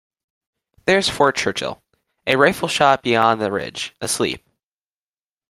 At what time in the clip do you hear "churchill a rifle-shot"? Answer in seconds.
1.35-3.03